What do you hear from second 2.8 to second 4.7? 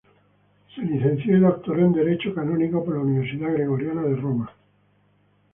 por la Universidad Gregoriana de Roma.